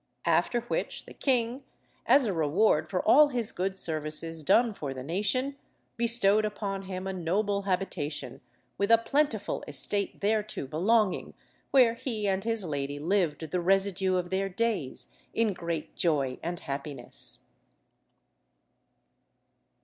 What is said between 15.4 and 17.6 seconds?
great joy and happiness.